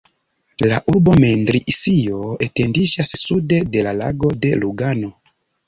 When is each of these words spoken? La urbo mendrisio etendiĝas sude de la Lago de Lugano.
La 0.71 0.79
urbo 0.93 1.13
mendrisio 1.23 2.23
etendiĝas 2.47 3.13
sude 3.21 3.63
de 3.77 3.87
la 3.91 3.95
Lago 4.01 4.35
de 4.47 4.57
Lugano. 4.65 5.15